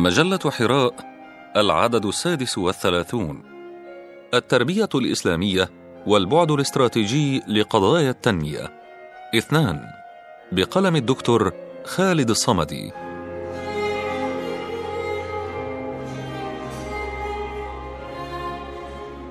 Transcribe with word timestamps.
مجلة 0.00 0.38
حراء 0.50 0.94
العدد 1.56 2.06
السادس 2.06 2.58
والثلاثون. 2.58 3.42
التربية 4.34 4.88
الإسلامية 4.94 5.70
والبعد 6.06 6.50
الاستراتيجي 6.50 7.42
لقضايا 7.48 8.10
التنمية. 8.10 8.80
اثنان 9.34 9.80
بقلم 10.52 10.96
الدكتور 10.96 11.52
خالد 11.84 12.30
الصمدي. 12.30 12.92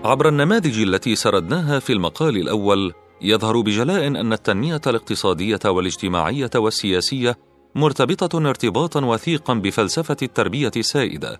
عبر 0.04 0.28
النماذج 0.30 0.82
التي 0.82 1.16
سردناها 1.16 1.80
في 1.80 1.94
المقال 1.94 2.38
الأول 2.38 2.94
يظهر 3.22 3.62
بجلاء 3.62 4.08
أن 4.08 4.34
التنمية 4.34 4.82
الاقتصادية 4.88 5.60
والاجتماعية 5.66 6.52
والسياسية 6.56 7.38
مرتبطة 7.76 8.50
ارتباطا 8.50 9.06
وثيقا 9.06 9.54
بفلسفة 9.54 10.18
التربية 10.22 10.72
السائدة. 10.78 11.40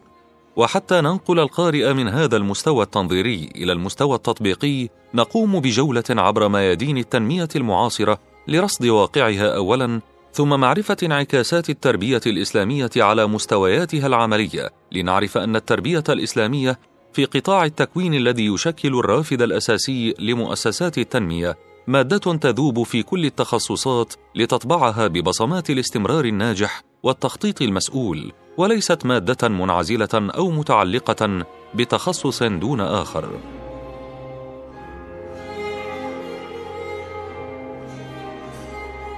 وحتى 0.56 1.02
ننقل 1.02 1.40
القارئ 1.40 1.94
من 1.94 2.08
هذا 2.08 2.38
المستوى 2.38 2.84
التنظيري 2.84 3.50
إلى 3.56 3.72
المستوى 3.72 4.16
التطبيقي 4.16 4.90
نقوم 5.14 5.60
بجولة 5.60 6.04
عبر 6.10 6.48
ميادين 6.48 6.98
التنمية 6.98 7.48
المعاصرة 7.56 8.20
لرصد 8.48 8.86
واقعها 8.86 9.56
أولا 9.56 10.02
ثم 10.34 10.60
معرفة 10.60 10.98
انعكاسات 11.04 11.70
التربية 11.70 12.22
الإسلامية 12.26 12.90
على 12.98 13.28
مستوياتها 13.28 14.08
العملية 14.08 14.70
لنعرف 14.92 15.38
أن 15.38 15.56
التربية 15.56 16.04
الإسلامية 16.10 16.80
في 17.14 17.26
قطاع 17.26 17.66
التكوين 17.66 18.14
الذي 18.14 18.46
يشكل 18.46 19.00
الرافد 19.00 19.42
الأساسي 19.42 20.14
لمؤسسات 20.20 20.98
التنمية 20.98 21.58
مادة 21.90 22.18
تذوب 22.18 22.84
في 22.84 23.04
كل 23.04 23.26
التخصصات 23.26 24.14
لتطبعها 24.36 25.08
ببصمات 25.08 25.70
الاستمرار 25.70 26.26
الناجح 26.26 26.82
والتخطيط 27.04 27.62
المسؤول 27.62 28.32
وليست 28.58 29.06
مادة 29.06 29.50
منعزلة 29.50 30.10
أو 30.14 30.52
متعلقة 30.52 31.46
بتخصص 31.76 32.44
دون 32.44 32.82
آخر. 32.82 33.40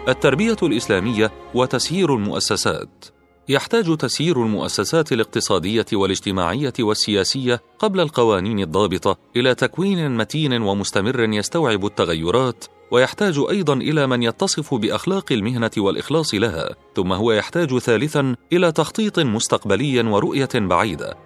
التربية 0.07 0.57
الإسلامية 0.63 1.31
وتسيير 1.53 2.15
المؤسسات 2.15 3.05
يحتاج 3.49 3.97
تسيير 3.97 4.43
المؤسسات 4.43 5.11
الاقتصادية 5.11 5.85
والاجتماعية 5.93 6.73
والسياسية 6.79 7.61
قبل 7.79 7.99
القوانين 7.99 8.59
الضابطة 8.59 9.17
إلى 9.35 9.55
تكوين 9.55 10.17
متين 10.17 10.61
ومستمر 10.61 11.19
يستوعب 11.19 11.85
التغيرات 11.85 12.65
ويحتاج 12.91 13.45
أيضا 13.49 13.73
إلى 13.73 14.07
من 14.07 14.23
يتصف 14.23 14.73
بأخلاق 14.73 15.31
المهنة 15.31 15.71
والإخلاص 15.77 16.33
لها 16.33 16.75
ثم 16.95 17.13
هو 17.13 17.31
يحتاج 17.31 17.77
ثالثا 17.77 18.35
إلى 18.53 18.71
تخطيط 18.71 19.19
مستقبلي 19.19 20.01
ورؤية 20.01 20.49
بعيدة. 20.55 21.17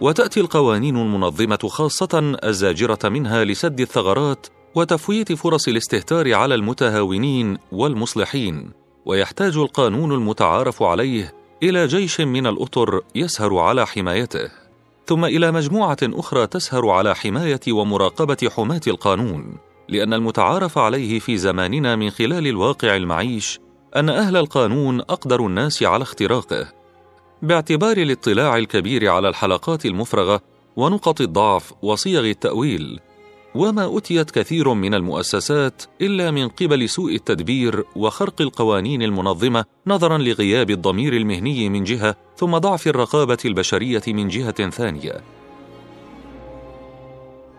وتأتي 0.00 0.40
القوانين 0.40 0.96
المنظمة 0.96 1.58
خاصة 1.68 2.38
الزاجرة 2.44 3.08
منها 3.08 3.44
لسد 3.44 3.80
الثغرات 3.80 4.46
وتفويت 4.74 5.32
فرص 5.32 5.68
الاستهتار 5.68 6.34
على 6.34 6.54
المتهاونين 6.54 7.58
والمصلحين. 7.72 8.77
ويحتاج 9.08 9.56
القانون 9.56 10.12
المتعارف 10.12 10.82
عليه 10.82 11.34
إلى 11.62 11.86
جيش 11.86 12.20
من 12.20 12.46
الأطر 12.46 13.00
يسهر 13.14 13.58
على 13.58 13.86
حمايته 13.86 14.50
ثم 15.06 15.24
إلى 15.24 15.52
مجموعة 15.52 15.96
أخرى 16.02 16.46
تسهر 16.46 16.88
على 16.88 17.14
حماية 17.14 17.60
ومراقبة 17.68 18.50
حماة 18.56 18.80
القانون 18.86 19.56
لأن 19.88 20.14
المتعارف 20.14 20.78
عليه 20.78 21.18
في 21.18 21.36
زماننا 21.36 21.96
من 21.96 22.10
خلال 22.10 22.46
الواقع 22.46 22.96
المعيش 22.96 23.60
أن 23.96 24.08
أهل 24.08 24.36
القانون 24.36 25.00
أقدر 25.00 25.46
الناس 25.46 25.82
على 25.82 26.02
اختراقه. 26.02 26.72
باعتبار 27.42 27.96
الاطلاع 27.96 28.56
الكبير 28.56 29.10
على 29.10 29.28
الحلقات 29.28 29.86
المفرغة 29.86 30.40
ونقط 30.76 31.20
الضعف 31.20 31.72
وصيغ 31.82 32.24
التأويل 32.24 33.00
وما 33.58 33.98
أتيت 33.98 34.30
كثير 34.30 34.74
من 34.74 34.94
المؤسسات 34.94 35.82
إلا 36.00 36.30
من 36.30 36.48
قبل 36.48 36.88
سوء 36.88 37.14
التدبير 37.14 37.84
وخرق 37.96 38.40
القوانين 38.40 39.02
المنظمة 39.02 39.64
نظرا 39.86 40.18
لغياب 40.18 40.70
الضمير 40.70 41.16
المهني 41.16 41.68
من 41.68 41.84
جهة 41.84 42.16
ثم 42.36 42.58
ضعف 42.58 42.86
الرقابة 42.86 43.38
البشرية 43.44 44.02
من 44.08 44.28
جهة 44.28 44.70
ثانية. 44.70 45.20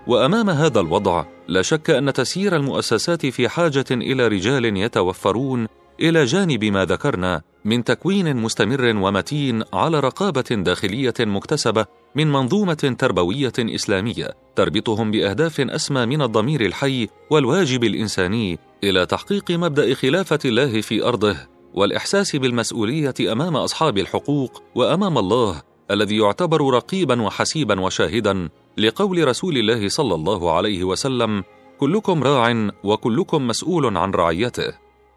وأمام 0.08 0.50
هذا 0.50 0.80
الوضع 0.80 1.26
لا 1.48 1.62
شك 1.62 1.90
أن 1.90 2.14
تسيير 2.14 2.56
المؤسسات 2.56 3.26
في 3.26 3.50
حاجة 3.50 3.86
إلى 3.92 4.28
رجال 4.28 4.78
يتوفرون 4.78 5.68
إلى 6.00 6.26
جانب 6.26 6.64
ما 6.66 6.86
ذكرنا 6.86 7.42
من 7.66 7.84
تكوين 7.84 8.38
مستمر 8.38 8.96
ومتين 8.96 9.64
على 9.74 10.00
رقابة 10.00 10.42
داخلية 10.52 11.14
مكتسبة 11.20 11.86
من 12.16 12.32
منظومة 12.32 12.96
تربوية 13.00 13.54
إسلامية 13.60 14.28
تربطهم 14.56 15.12
بأهداف 15.12 15.62
أسمى 15.62 16.06
من 16.06 16.22
الضمير 16.22 16.66
الحي 16.66 17.08
والواجب 17.30 17.84
الإنساني 17.84 18.60
إلى 18.84 19.06
تحقيق 19.06 19.52
مبدأ 19.52 19.94
خلافة 19.94 20.40
الله 20.46 20.82
في 20.82 21.04
أرضه 21.04 21.36
والإحساس 21.74 22.36
بالمسؤولية 22.36 23.14
أمام 23.32 23.56
أصحاب 23.56 23.98
الحقوق 23.98 24.64
وأمام 24.76 25.18
الله 25.18 25.62
الذي 25.92 26.18
يعتبر 26.18 26.74
رقيبا 26.74 27.22
وحسيبا 27.22 27.82
وشاهدا 27.82 28.50
لقول 28.78 29.28
رسول 29.28 29.58
الله 29.58 29.88
صلى 29.88 30.16
الله 30.16 30.52
عليه 30.52 30.84
وسلم 30.84 31.44
كلكم 31.80 32.24
راع 32.24 32.70
وكلكم 32.84 33.48
مسؤول 33.48 33.98
عن 33.98 34.12
رعيته. 34.12 34.74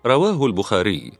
رواه 0.07 0.47
البخاري. 0.47 1.13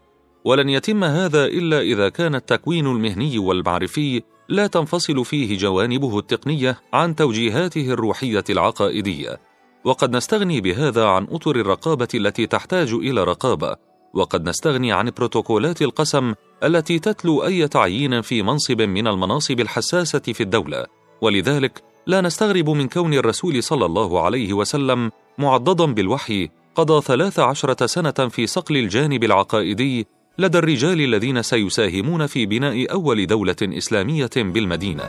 ولن 0.45 0.69
يتم 0.69 1.05
هذا 1.05 1.45
إلا 1.45 1.81
إذا 1.81 2.09
كان 2.09 2.35
التكوين 2.35 2.87
المهني 2.87 3.39
والمعرفي 3.39 4.23
لا 4.53 4.67
تنفصل 4.67 5.25
فيه 5.25 5.59
جوانبه 5.59 6.19
التقنية 6.19 6.81
عن 6.93 7.17
توجيهاته 7.17 7.87
الروحية 7.91 8.45
العقائدية. 8.51 9.41
وقد 9.85 10.17
نستغني 10.17 10.61
بهذا 10.61 11.05
عن 11.05 11.27
أطر 11.31 11.57
الرقابة 11.57 12.09
التي 12.15 12.47
تحتاج 12.47 12.93
إلى 12.93 13.25
رقابة. 13.25 13.77
وقد 14.15 14.49
نستغني 14.49 14.93
عن 14.93 15.11
بروتوكولات 15.17 15.83
القسم 15.83 16.35
التي 16.65 16.99
تتلو 16.99 17.45
أي 17.45 17.69
تعيين 17.69 18.21
في 18.21 18.43
منصب 18.43 18.83
من 18.83 19.07
المناصب 19.07 19.61
الحساسة 19.61 20.19
في 20.19 20.43
الدولة. 20.43 20.87
ولذلك 21.21 21.83
لا 22.07 22.21
نستغرب 22.21 22.71
من 22.71 22.89
كون 22.89 23.15
الرسول 23.15 23.63
صلى 23.63 23.87
الله 23.87 24.21
عليه 24.23 24.53
وسلم 24.53 25.11
معضدا 25.39 25.85
بالوحي 25.85 26.49
قضى 26.75 27.01
ثلاث 27.01 27.39
عشرة 27.39 27.87
سنة 27.87 28.29
في 28.29 28.47
صقل 28.47 28.77
الجانب 28.77 29.25
العقائدي 29.25 30.07
لدى 30.39 30.59
الرجال 30.59 31.01
الذين 31.01 31.43
سيساهمون 31.43 32.27
في 32.27 32.47
بناء 32.47 32.93
أول 32.93 33.27
دولة 33.27 33.57
إسلامية 33.63 34.31
بالمدينة. 34.37 35.05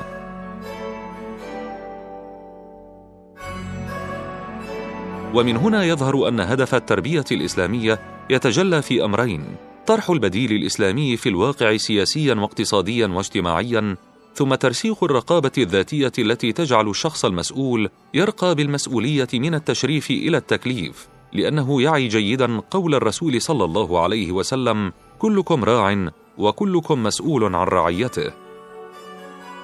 ومن 5.34 5.58
هنا 5.58 5.84
يظهر 5.84 6.28
أن 6.28 6.40
هدف 6.40 6.76
التربية 6.76 7.24
الإسلامية 7.32 8.00
يتجلى 8.30 8.82
في 8.82 9.06
أمرين: 9.06 9.46
طرح 9.88 10.10
البديل 10.10 10.52
الإسلامي 10.52 11.18
في 11.18 11.30
الواقع 11.30 11.78
سياسيا 11.78 12.36
واقتصاديا 12.36 13.08
واجتماعيا 13.08 13.98
ثم 14.34 14.56
ترسيخ 14.56 15.04
الرقابة 15.04 15.52
الذاتية 15.58 16.12
التي 16.20 16.52
تجعل 16.52 16.90
الشخص 16.90 17.26
المسؤول 17.26 17.90
يرقى 18.14 18.56
بالمسؤولية 18.56 19.28
من 19.34 19.56
التشريف 19.56 20.12
إلى 20.12 20.38
التكليف 20.38 21.08
لأنه 21.34 21.82
يعي 21.82 22.08
جيدا 22.08 22.60
قول 22.60 22.96
الرسول 22.96 23.42
صلى 23.42 23.64
الله 23.64 24.04
عليه 24.04 24.32
وسلم 24.32 24.92
كلكم 25.24 25.64
راع 25.64 26.12
وكلكم 26.38 27.04
مسؤول 27.04 27.44
عن 27.56 27.68
رعيته. 27.68 28.34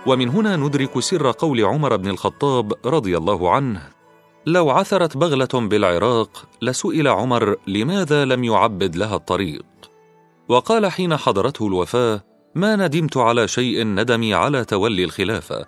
ومن 0.06 0.30
هنا 0.30 0.56
ندرك 0.56 1.00
سر 1.00 1.32
قول 1.32 1.62
عمر 1.66 1.96
بن 1.96 2.10
الخطاب 2.10 2.74
رضي 2.86 3.18
الله 3.18 3.52
عنه 3.52 3.90
لو 4.46 4.70
عثرت 4.70 5.18
بغلة 5.18 5.48
بالعراق 5.54 6.46
لسئل 6.62 7.08
عمر 7.08 7.56
لماذا 7.68 8.26
لم 8.26 8.44
يعبد 8.44 8.96
لها 8.96 9.16
الطريق. 9.16 9.66
وقال 10.50 10.92
حين 10.92 11.18
حضرته 11.18 11.68
الوفاة 11.68 12.24
ما 12.56 12.76
ندمت 12.76 13.18
على 13.18 13.48
شيء 13.48 13.84
ندمي 13.84 14.34
على 14.34 14.66
تولي 14.66 15.04
الخلافة. 15.04 15.66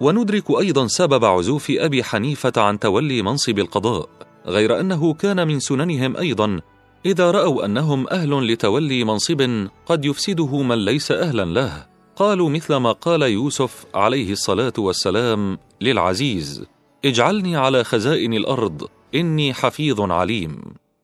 وندرك 0.00 0.50
أيضا 0.50 0.86
سبب 0.86 1.24
عزوف 1.24 1.66
أبي 1.70 2.04
حنيفة 2.04 2.52
عن 2.56 2.78
تولي 2.78 3.22
منصب 3.22 3.58
القضاء 3.58 4.08
غير 4.46 4.80
أنه 4.80 5.14
كان 5.14 5.48
من 5.48 5.60
سننهم 5.60 6.16
أيضا 6.16 6.60
إذا 7.06 7.30
رأوا 7.30 7.64
أنهم 7.64 8.08
أهل 8.08 8.52
لتولي 8.52 9.04
منصب 9.04 9.68
قد 9.86 10.04
يفسده 10.04 10.62
من 10.62 10.84
ليس 10.84 11.12
أهلا 11.12 11.44
له. 11.44 11.86
قالوا 12.16 12.50
مثل 12.50 12.76
ما 12.76 12.92
قال 12.92 13.22
يوسف 13.22 13.84
عليه 13.94 14.32
الصلاة 14.32 14.72
والسلام 14.78 15.58
للعزيز 15.80 16.64
اجعلني 17.04 17.56
على 17.56 17.84
خزائن 17.84 18.34
الأرض 18.34 18.88
إني 19.14 19.54
حفيظ 19.54 20.00
عليم. 20.00 20.60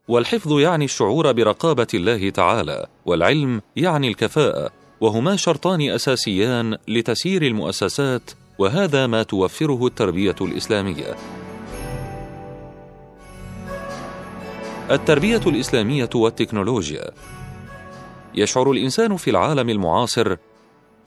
والحفظ 0.08 0.52
يعني 0.58 0.84
الشعور 0.84 1.32
برقابة 1.32 1.86
الله 1.94 2.30
تعالى 2.30 2.86
والعلم 3.06 3.60
يعني 3.76 4.08
الكفاءة 4.08 4.70
وهما 5.00 5.36
شرطان 5.36 5.90
أساسيان 5.90 6.76
لتسيير 6.88 7.42
المؤسسات 7.42 8.30
وهذا 8.58 9.06
ما 9.06 9.22
توفره 9.22 9.86
التربية 9.86 10.36
الإسلامية. 10.40 11.16
التربية 14.90 15.40
الإسلامية 15.46 16.10
والتكنولوجيا. 16.14 17.10
يشعر 18.34 18.70
الإنسان 18.70 19.16
في 19.16 19.30
العالم 19.30 19.68
المعاصر 19.70 20.36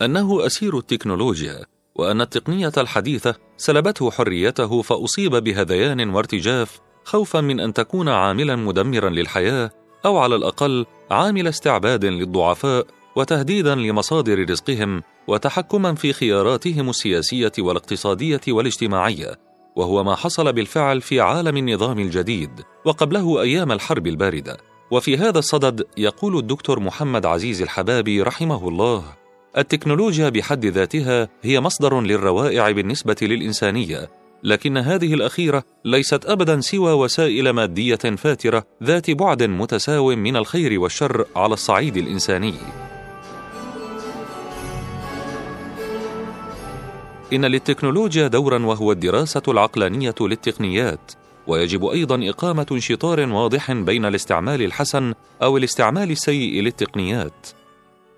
أنه 0.02 0.46
أسير 0.46 0.78
التكنولوجيا 0.78 1.66
وأن 1.96 2.22
التقنية 2.22 2.72
الحديثة 2.78 3.36
سلبته 3.58 4.12
حريته 4.12 4.82
فأصيب 4.82 5.36
بهذيان 5.36 6.10
وارتجاف 6.10 6.80
خوفا 7.04 7.42
من 7.42 7.60
أن 7.60 7.74
تكون 7.74 8.10
عاملا 8.10 8.56
مدمرا 8.56 9.10
للحياة 9.10 9.72
أو 10.06 10.18
على 10.18 10.36
الأقل 10.36 10.86
عامل 11.12 11.48
استعباد 11.48 12.06
للضعفاء 12.06 12.86
وتهديدا 13.16 13.76
لمصادر 13.76 14.50
رزقهم 14.50 15.04
وتحكما 15.28 15.96
في 15.96 16.14
خياراتهم 16.14 16.90
السياسية 16.90 17.52
والاقتصادية 17.60 18.42
والاجتماعية. 18.48 19.49
وهو 19.80 20.04
ما 20.04 20.16
حصل 20.16 20.54
بالفعل 20.54 21.02
في 21.02 21.20
عالم 21.20 21.58
النظام 21.58 22.00
الجديد 22.00 22.50
وقبله 22.86 23.42
أيام 23.42 23.72
الحرب 23.72 24.08
الباردة. 24.08 24.58
وفي 24.92 25.18
هذا 25.18 25.40
الصدد 25.40 25.88
يقول 25.98 26.38
الدكتور 26.38 26.80
محمد 26.80 27.26
عزيز 27.26 27.62
الحبابي 27.62 28.22
رحمه 28.22 28.68
الله 28.68 29.04
التكنولوجيا 29.58 30.30
بحد 30.30 30.66
ذاتها 30.66 31.30
هي 31.42 31.60
مصدر 31.60 32.02
للروائع 32.02 32.72
بالنسبة 32.72 33.16
للإنسانية 33.22 34.10
لكن 34.44 34.78
هذه 34.78 35.14
الأخيرة 35.14 35.64
ليست 35.86 36.26
ابدا 36.26 36.62
سوى 36.62 36.92
وسائل 36.92 37.50
مادية 37.50 37.96
فاترة 37.96 38.64
ذات 38.84 39.12
بعد 39.12 39.44
متساو 39.44 40.16
من 40.16 40.36
الخير 40.36 40.80
والشر 40.80 41.26
على 41.36 41.54
الصعيد 41.54 41.98
الإنساني. 41.98 42.54
إن 47.34 47.46
للتكنولوجيا 47.46 48.28
دورا 48.28 48.66
وهو 48.66 48.92
الدراسة 48.92 49.42
العقلانية 49.48 50.16
للتقنيات 50.22 51.12
ويجب 51.48 51.86
أيضا 51.86 52.30
إقامة 52.30 52.66
انشطار 52.72 53.20
واضح 53.20 53.72
بين 53.72 54.06
الاستعمال 54.06 54.62
الحسن 54.62 55.14
أو 55.42 55.58
الاستعمال 55.58 56.12
السيء 56.12 56.62
للتقنيات. 56.62 57.48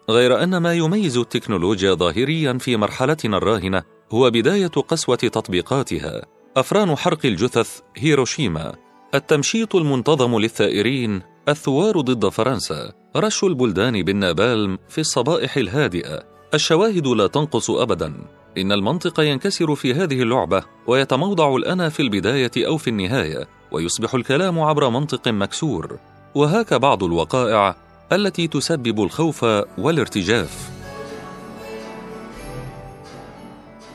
غير 0.09 0.43
أن 0.43 0.57
ما 0.57 0.73
يميز 0.73 1.17
التكنولوجيا 1.17 1.93
ظاهريا 1.93 2.53
في 2.53 2.77
مرحلتنا 2.77 3.37
الراهنة 3.37 3.83
هو 4.11 4.29
بداية 4.29 4.67
قسوة 4.67 5.15
تطبيقاتها. 5.15 6.25
أفران 6.57 6.95
حرق 6.95 7.25
الجثث 7.25 7.79
هيروشيما 7.97 8.75
التمشيط 9.15 9.75
المنتظم 9.75 10.39
للثائرين 10.39 11.21
الثوار 11.49 12.01
ضد 12.01 12.29
فرنسا 12.29 12.91
رش 13.15 13.43
البلدان 13.43 14.03
بالنابالم 14.03 14.77
في 14.89 15.01
الصبائح 15.01 15.57
الهادئة. 15.57 16.23
الشواهد 16.53 17.07
لا 17.07 17.27
تنقص 17.27 17.69
ابدا. 17.69 18.13
إن 18.57 18.71
المنطق 18.71 19.19
ينكسر 19.19 19.75
في 19.75 19.93
هذه 19.93 20.21
اللعبة 20.21 20.63
ويتموضع 20.87 21.55
الأنا 21.55 21.89
في 21.89 22.01
البداية 22.01 22.51
أو 22.57 22.77
في 22.77 22.89
النهاية 22.89 23.47
ويصبح 23.71 24.15
الكلام 24.15 24.59
عبر 24.59 24.89
منطق 24.89 25.27
مكسور. 25.27 25.97
وهاك 26.35 26.73
بعض 26.73 27.03
الوقائع 27.03 27.75
التي 28.11 28.47
تسبب 28.47 29.03
الخوف 29.03 29.43
والارتجاف. 29.77 30.69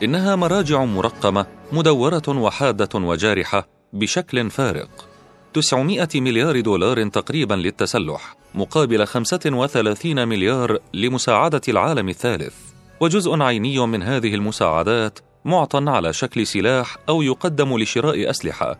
إنها 0.03 0.35
مراجع 0.35 0.85
مرقمة 0.85 1.45
مدورة 1.71 2.23
وحادة 2.27 2.99
وجارحة 2.99 3.67
بشكل 3.93 4.49
فارق. 4.49 4.89
900 5.53 6.07
مليار 6.15 6.59
دولار 6.61 7.07
تقريبا 7.07 7.53
للتسلح 7.53 8.35
مقابل 8.55 9.07
35 9.07 10.27
مليار 10.27 10.77
لمساعدة 10.93 11.61
العالم 11.69 12.09
الثالث. 12.09 12.66
وجزء 12.99 13.41
عيني 13.41 13.87
من 13.87 14.03
هذه 14.03 14.35
المساعدات 14.35 15.19
معطى 15.45 15.83
على 15.87 16.13
شكل 16.13 16.47
سلاح 16.47 16.97
أو 17.09 17.21
يقدم 17.21 17.77
لشراء 17.77 18.29
أسلحة. 18.29 18.79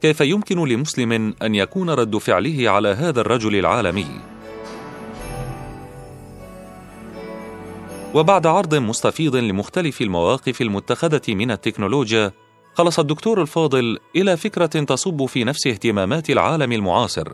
كيف 0.00 0.20
يمكن 0.20 0.68
لمسلم 0.68 1.34
أن 1.42 1.54
يكون 1.54 1.90
رد 1.90 2.16
فعله 2.16 2.70
على 2.70 2.88
هذا 2.88 3.20
الرجل 3.20 3.56
العالمي؟ 3.56 4.06
وبعد 8.14 8.46
عرض 8.46 8.74
مستفيض 8.74 9.36
لمختلف 9.36 10.02
المواقف 10.02 10.62
المتخذة 10.62 11.22
من 11.28 11.50
التكنولوجيا 11.50 12.32
خلص 12.74 12.98
الدكتور 12.98 13.42
الفاضل 13.42 13.98
إلى 14.16 14.36
فكرة 14.36 14.66
تصب 14.66 15.26
في 15.26 15.44
نفس 15.44 15.66
اهتمامات 15.66 16.30
العالم 16.30 16.72
المعاصر 16.72 17.28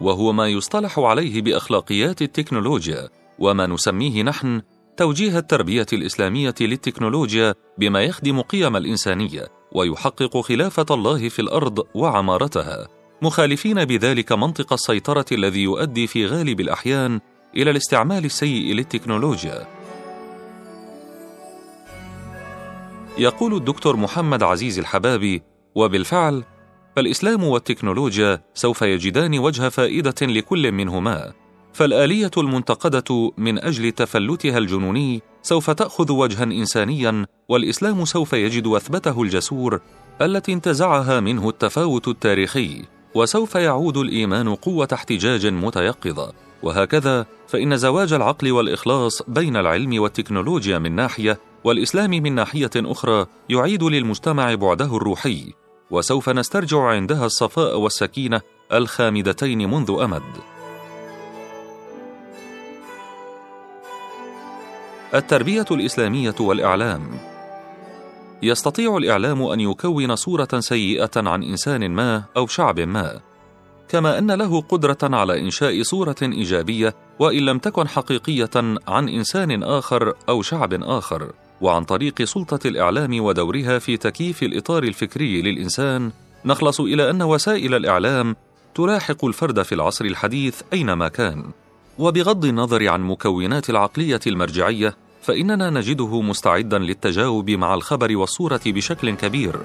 وهو 0.00 0.32
ما 0.32 0.48
يصطلح 0.48 0.98
عليه 0.98 1.42
بأخلاقيات 1.42 2.22
التكنولوجيا 2.22 3.08
وما 3.38 3.66
نسميه 3.66 4.22
نحن 4.22 4.62
توجيه 4.96 5.38
التربية 5.38 5.86
الإسلامية 5.92 6.54
للتكنولوجيا 6.60 7.54
بما 7.78 8.02
يخدم 8.02 8.40
قيم 8.40 8.76
الإنسانية 8.76 9.48
ويحقق 9.72 10.40
خلافة 10.40 10.86
الله 10.90 11.28
في 11.28 11.38
الأرض 11.38 11.86
وعمارتها. 11.94 12.88
مخالفين 13.22 13.84
بذلك 13.84 14.32
منطق 14.32 14.72
السيطرة 14.72 15.24
الذي 15.32 15.62
يؤدي 15.62 16.06
في 16.06 16.26
غالب 16.26 16.60
الأحيان 16.60 17.20
إلى 17.56 17.70
الاستعمال 17.70 18.24
السيء 18.24 18.74
للتكنولوجيا. 18.74 19.66
يقول 23.18 23.54
الدكتور 23.54 23.96
محمد 23.96 24.42
عزيز 24.42 24.78
الحبابي 24.78 25.42
وبالفعل 25.74 26.44
فالإسلام 26.96 27.44
والتكنولوجيا 27.44 28.42
سوف 28.54 28.82
يجدان 28.82 29.38
وجه 29.38 29.68
فائدة 29.68 30.14
لكل 30.22 30.72
منهما 30.72 31.32
فالآلية 31.76 32.30
المنتقدة 32.36 33.32
من 33.36 33.58
أجل 33.58 33.92
تفلتها 33.92 34.58
الجنوني 34.58 35.22
سوف 35.42 35.70
تأخذ 35.70 36.12
وجها 36.12 36.44
انسانيا 36.44 37.26
والإسلام 37.48 38.04
سوف 38.04 38.32
يجد 38.32 38.66
وثبته 38.66 39.22
الجسور 39.22 39.80
التي 40.22 40.52
انتزعها 40.52 41.20
منه 41.20 41.48
التفاوت 41.48 42.08
التاريخي 42.08 42.82
وسوف 43.14 43.54
يعود 43.54 43.96
الإيمان 43.96 44.54
قوة 44.54 44.88
احتجاج 44.92 45.46
متيقظة. 45.46 46.32
وهكذا 46.62 47.26
فإن 47.48 47.76
زواج 47.76 48.12
العقل 48.12 48.52
والإخلاص 48.52 49.22
بين 49.28 49.56
العلم 49.56 50.02
والتكنولوجيا 50.02 50.78
من 50.78 50.92
ناحية 50.92 51.38
والإسلام 51.64 52.10
من 52.10 52.34
ناحية 52.34 52.70
أخرى 52.76 53.26
يعيد 53.48 53.82
للمجتمع 53.82 54.54
بعده 54.54 54.96
الروحي. 54.96 55.52
وسوف 55.90 56.28
نسترجع 56.28 56.82
عندها 56.82 57.26
الصفاء 57.26 57.78
والسكينة 57.78 58.40
الخامدتين 58.72 59.70
منذ 59.70 59.96
أمد. 60.04 60.55
التربية 65.14 65.64
الإسلامية 65.70 66.34
والإعلام. 66.40 67.18
يستطيع 68.42 68.96
الإعلام 68.96 69.42
أن 69.42 69.60
يكون 69.60 70.16
صورة 70.16 70.48
سيئة 70.58 71.10
عن 71.16 71.42
إنسان 71.42 71.90
ما 71.90 72.22
أو 72.36 72.46
شعب 72.46 72.80
ما 72.80 73.20
كما 73.88 74.18
أن 74.18 74.30
له 74.30 74.60
قدرة 74.60 74.98
على 75.02 75.40
إنشاء 75.40 75.82
صورة 75.82 76.16
إيجابية 76.22 76.94
وإن 77.18 77.38
لم 77.46 77.58
تكن 77.58 77.88
حقيقية 77.88 78.50
عن 78.88 79.08
إنسان 79.08 79.62
آخر 79.62 80.14
أو 80.28 80.42
شعب 80.42 80.74
آخر 80.82 81.32
وعن 81.60 81.84
طريق 81.84 82.22
سلطة 82.22 82.68
الإعلام 82.68 83.20
ودورها 83.20 83.78
في 83.78 83.96
تكييف 83.96 84.42
الإطار 84.42 84.82
الفكري 84.82 85.42
للإنسان. 85.42 86.12
نخلص 86.44 86.80
إلى 86.80 87.10
أن 87.10 87.22
وسائل 87.22 87.74
الإعلام 87.74 88.36
تلاحق 88.74 89.24
الفرد 89.24 89.62
في 89.62 89.74
العصر 89.74 90.04
الحديث 90.04 90.62
أينما 90.72 91.08
كان. 91.08 91.44
وبغض 91.98 92.44
النظر 92.44 92.88
عن 92.88 93.02
مكونات 93.02 93.70
العقلية 93.70 94.20
المرجعية 94.26 94.96
فإننا 95.22 95.70
نجده 95.70 96.20
مستعدا 96.22 96.78
للتجاوب 96.78 97.50
مع 97.50 97.74
الخبر 97.74 98.16
والصورة 98.16 98.60
بشكل 98.66 99.10
كبير. 99.10 99.56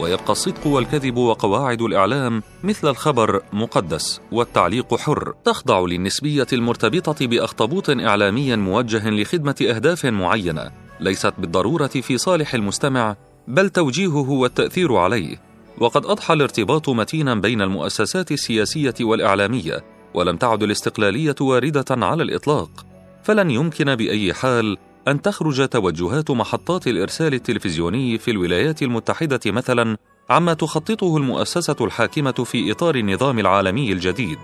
ويبقى 0.00 0.32
الصدق 0.32 0.66
والكذب 0.66 1.16
وقواعد 1.16 1.82
الإعلام 1.82 2.42
مثل 2.64 2.88
الخبر 2.88 3.42
مقدس 3.52 4.20
والتعليق 4.32 4.94
حر 4.94 5.34
تخضع 5.44 5.80
للنسبية 5.80 6.46
المرتبطة 6.52 7.26
بأخطبوط 7.26 7.90
إعلامي 7.90 8.56
موجه 8.56 9.10
لخدمة 9.10 9.56
أهداف 9.62 10.06
معينة 10.06 10.70
ليست 11.00 11.32
بالضرورة 11.38 11.86
في 11.86 12.18
صالح 12.18 12.54
المستمع 12.54 13.16
بل 13.48 13.70
توجيهه 13.70 14.30
والتأثير 14.30 14.96
عليه. 14.96 15.53
وقد 15.78 16.06
أضحى 16.06 16.34
الارتباط 16.34 16.88
متينا 16.88 17.34
بين 17.34 17.62
المؤسسات 17.62 18.32
السياسية 18.32 18.94
والإعلامية 19.00 19.84
ولم 20.14 20.36
تعد 20.36 20.62
الاستقلالية 20.62 21.34
واردة 21.40 21.84
على 21.90 22.22
الإطلاق. 22.22 22.86
فلن 23.22 23.50
يمكن 23.50 23.94
بأي 23.94 24.34
حال 24.34 24.76
أن 25.08 25.22
تخرج 25.22 25.68
توجهات 25.68 26.30
محطات 26.30 26.86
الإرسال 26.86 27.34
التلفزيوني 27.34 28.18
في 28.18 28.30
الولايات 28.30 28.82
المتحدة 28.82 29.40
مثلا 29.46 29.96
عما 30.30 30.54
تخططه 30.54 31.16
المؤسسة 31.16 31.76
الحاكمة 31.80 32.32
في 32.32 32.72
إطار 32.72 32.94
النظام 32.94 33.38
العالمي 33.38 33.92
الجديد. 33.92 34.38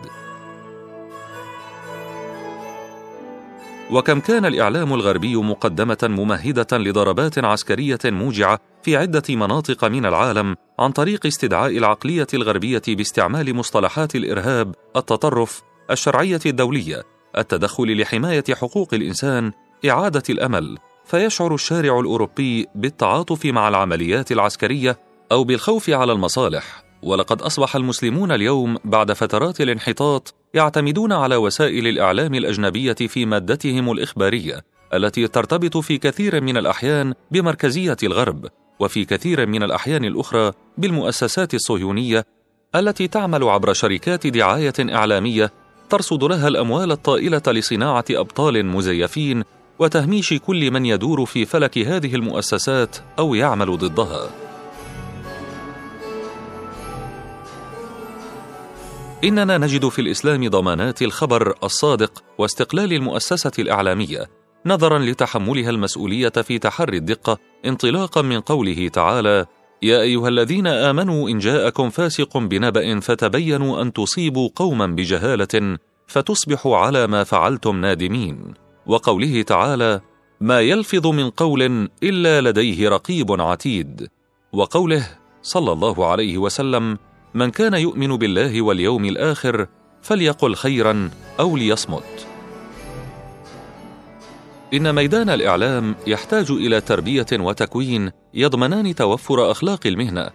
وكم 3.92 4.20
كان 4.20 4.44
الإعلام 4.44 4.94
الغربي 4.94 5.36
مقدمة 5.36 5.98
ممهدة 6.02 6.78
لضربات 6.78 7.38
عسكرية 7.38 7.98
موجعة 8.04 8.58
في 8.82 8.96
عدة 8.96 9.22
مناطق 9.28 9.84
من 9.84 10.06
العالم 10.06 10.56
عن 10.78 10.90
طريق 10.90 11.26
استدعاء 11.26 11.78
العقلية 11.78 12.26
الغربية 12.34 12.82
باستعمال 12.88 13.56
مصطلحات 13.56 14.14
الإرهاب 14.14 14.74
التطرف 14.96 15.62
الشرعية 15.90 16.40
الدولية 16.46 17.02
التدخل 17.38 18.00
لحماية 18.00 18.44
حقوق 18.50 18.94
الإنسان 18.94 19.52
إعادة 19.88 20.22
الأمل. 20.30 20.78
فيشعر 21.04 21.54
الشارع 21.54 22.00
الأوروبي 22.00 22.66
بالتعاطف 22.74 23.46
مع 23.46 23.68
العمليات 23.68 24.32
العسكرية 24.32 24.98
أو 25.32 25.44
بالخوف 25.44 25.90
على 25.90 26.12
المصالح. 26.12 26.84
ولقد 27.02 27.42
أصبح 27.42 27.76
المسلمون 27.76 28.32
اليوم 28.32 28.76
بعد 28.84 29.12
فترات 29.12 29.60
الانحطاط 29.60 30.39
يعتمدون 30.54 31.12
على 31.12 31.36
وسائل 31.36 31.86
الإعلام 31.86 32.34
الأجنبية 32.34 32.92
في 32.94 33.26
مادتهم 33.26 33.92
الإخبارية 33.92 34.64
التي 34.94 35.28
ترتبط 35.28 35.76
في 35.76 35.98
كثير 35.98 36.40
من 36.40 36.56
الأحيان 36.56 37.14
بمركزية 37.30 37.96
الغرب 38.02 38.46
وفي 38.80 39.04
كثير 39.04 39.46
من 39.46 39.62
الأحيان 39.62 40.04
الأخرى 40.04 40.52
بالمؤسسات 40.78 41.54
الصهيونية 41.54 42.24
التي 42.74 43.08
تعمل 43.08 43.44
عبر 43.44 43.72
شركات 43.72 44.26
دعاية 44.26 44.72
إعلامية 44.80 45.52
ترصد 45.90 46.24
لها 46.24 46.48
الأموال 46.48 46.92
الطائلة 46.92 47.42
لصناعة 47.46 48.04
أبطال 48.10 48.66
مزيفين 48.66 49.44
وتهميش 49.78 50.34
كل 50.34 50.70
من 50.70 50.86
يدور 50.86 51.26
في 51.26 51.44
فلك 51.44 51.78
هذه 51.78 52.14
المؤسسات 52.14 52.96
أو 53.18 53.34
يعمل 53.34 53.78
ضدها. 53.78 54.49
إننا 59.24 59.58
نجد 59.58 59.88
في 59.88 60.00
الإسلام 60.00 60.48
ضمانات 60.48 61.02
الخبر 61.02 61.54
الصادق 61.64 62.24
واستقلال 62.38 62.92
المؤسسة 62.92 63.50
الإعلامية 63.58 64.30
نظرا 64.66 64.98
لتحملها 64.98 65.70
المسؤولية 65.70 66.28
في 66.28 66.58
تحري 66.58 66.96
الدقة 66.96 67.38
انطلاقا 67.66 68.22
من 68.22 68.40
قوله 68.40 68.88
تعالى: 68.88 69.46
يا 69.82 70.00
أيها 70.00 70.28
الذين 70.28 70.66
آمنوا 70.66 71.28
إن 71.28 71.38
جاءكم 71.38 71.90
فاسق 71.90 72.38
بنبأ 72.38 73.00
فتبينوا 73.00 73.82
أن 73.82 73.92
تصيبوا 73.92 74.48
قوما 74.56 74.86
بجهالة 74.86 75.78
فتصبحوا 76.06 76.76
على 76.76 77.06
ما 77.06 77.24
فعلتم 77.24 77.80
نادمين. 77.80 78.54
وقوله 78.86 79.42
تعالى: 79.42 80.00
ما 80.40 80.60
يلفظ 80.60 81.06
من 81.06 81.30
قول 81.30 81.88
إلا 82.02 82.40
لديه 82.40 82.88
رقيب 82.88 83.40
عتيد. 83.40 84.08
وقوله 84.52 85.08
صلى 85.42 85.72
الله 85.72 86.06
عليه 86.06 86.38
وسلم: 86.38 86.98
من 87.34 87.50
كان 87.50 87.74
يؤمن 87.74 88.16
بالله 88.16 88.62
واليوم 88.62 89.04
الآخر 89.04 89.66
فليقل 90.02 90.54
خيرا 90.54 91.10
أو 91.40 91.56
ليصمت. 91.56 92.26
إن 94.74 94.94
ميدان 94.94 95.30
الإعلام 95.30 95.94
يحتاج 96.06 96.50
إلى 96.50 96.80
تربية 96.80 97.26
وتكوين 97.32 98.10
يضمنان 98.34 98.94
توفر 98.94 99.50
أخلاق 99.50 99.86
المهنة، 99.86 100.30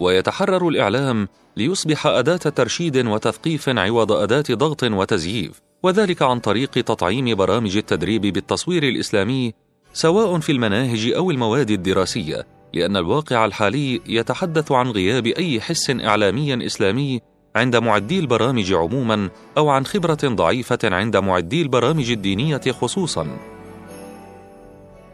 ويتحرر 0.00 0.68
الإعلام 0.68 1.28
ليصبح 1.56 2.06
أداة 2.06 2.36
ترشيد 2.36 3.06
وتثقيف 3.06 3.68
عوض 3.68 4.12
أداة 4.12 4.44
ضغط 4.50 4.82
وتزييف، 4.82 5.60
وذلك 5.82 6.22
عن 6.22 6.40
طريق 6.40 6.70
تطعيم 6.70 7.34
برامج 7.34 7.76
التدريب 7.76 8.22
بالتصوير 8.22 8.82
الإسلامي 8.82 9.52
سواء 9.92 10.38
في 10.38 10.52
المناهج 10.52 11.12
أو 11.16 11.30
المواد 11.30 11.70
الدراسية، 11.70 12.46
لأن 12.74 12.96
الواقع 12.96 13.44
الحالي 13.44 14.00
يتحدث 14.06 14.72
عن 14.72 14.90
غياب 14.90 15.26
أي 15.26 15.60
حس 15.60 15.90
إعلامي 15.90 16.66
إسلامي 16.66 17.20
عند 17.56 17.76
معدي 17.76 18.18
البرامج 18.18 18.72
عموما 18.72 19.30
أو 19.58 19.68
عن 19.68 19.86
خبرة 19.86 20.18
ضعيفة 20.24 20.78
عند 20.84 21.16
معدي 21.16 21.62
البرامج 21.62 22.10
الدينية 22.10 22.60
خصوصا. 22.80 23.26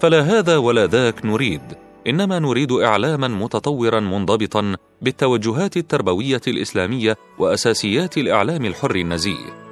فلا 0.00 0.20
هذا 0.20 0.56
ولا 0.56 0.86
ذاك 0.86 1.24
نريد 1.26 1.62
إنما 2.06 2.38
نريد 2.38 2.72
اعلاما 2.72 3.28
متطورا 3.28 4.00
منضبطا 4.00 4.76
بالتوجهات 5.02 5.76
التربوية 5.76 6.40
الإسلامية 6.48 7.16
وأساسيات 7.38 8.18
الإعلام 8.18 8.64
الحر 8.64 8.96
النزيه 8.96 9.68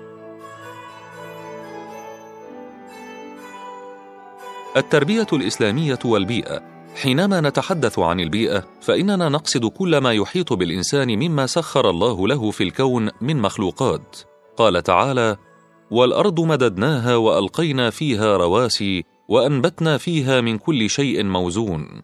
التربية 4.76 5.26
الإسلامية 5.32 5.98
والبيئة 6.04 6.75
حينما 6.96 7.40
نتحدث 7.40 7.98
عن 7.98 8.20
البيئة 8.20 8.64
فإننا 8.80 9.28
نقصد 9.28 9.66
كل 9.66 9.98
ما 9.98 10.12
يحيط 10.12 10.52
بالإنسان 10.52 11.08
مما 11.08 11.46
سخر 11.46 11.90
الله 11.90 12.28
له 12.28 12.50
في 12.50 12.64
الكون 12.64 13.10
من 13.20 13.36
مخلوقات. 13.36 14.16
قال 14.56 14.82
تعالى 14.82 15.36
والأرض 15.90 16.40
مددناها 16.40 17.16
وألقينا 17.16 17.90
فيها 17.90 18.36
رواسي 18.36 19.04
وأنبتنا 19.28 19.98
فيها 19.98 20.40
من 20.40 20.58
كل 20.58 20.90
شيء 20.90 21.24
موزون 21.24 22.02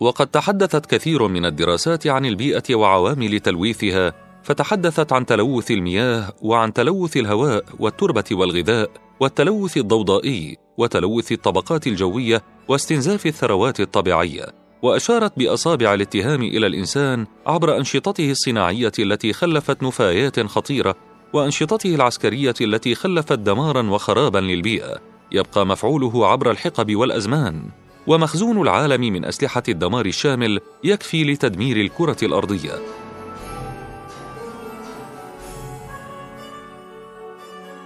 وقد 0.00 0.26
تحدثت 0.26 0.86
كثير 0.86 1.28
من 1.28 1.46
الدراسات 1.46 2.06
عن 2.06 2.26
البيئة 2.26 2.74
وعوامل 2.74 3.40
تلويثها 3.40 4.12
فتحدثت 4.42 5.12
عن 5.12 5.26
تلوث 5.26 5.70
المياه 5.70 6.32
وعن 6.42 6.72
تلوث 6.72 7.16
الهواء 7.16 7.64
والتربة 7.78 8.24
والغذاء 8.32 8.90
والتلوث 9.20 9.76
الضوضائي. 9.76 10.63
وتلوث 10.78 11.32
الطبقات 11.32 11.86
الجوية 11.86 12.42
واستنزاف 12.68 13.26
الثروات 13.26 13.80
الطبيعية 13.80 14.46
وأشارت 14.82 15.38
بأصابع 15.38 15.94
الاتهام 15.94 16.42
إلى 16.42 16.66
الإنسان 16.66 17.26
عبر 17.46 17.76
أنشطته 17.76 18.30
الصناعية 18.30 18.92
التي 18.98 19.32
خلفت 19.32 19.82
نفايات 19.82 20.40
خطيرة 20.40 20.94
وأنشطته 21.32 21.94
العسكرية 21.94 22.54
التي 22.60 22.94
خلفت 22.94 23.38
دمارا 23.38 23.90
وخرابا 23.90 24.38
للبيئة. 24.38 25.00
يبقى 25.32 25.66
مفعوله 25.66 26.26
عبر 26.26 26.50
الحقب 26.50 26.96
والأزمان. 26.96 27.62
ومخزون 28.06 28.62
العالم 28.62 29.00
من 29.00 29.24
أسلحة 29.24 29.62
الدمار 29.68 30.06
الشامل 30.06 30.60
يكفي 30.84 31.24
لتدمير 31.24 31.76
الكرة 31.76 32.16
الأرضية. 32.22 32.72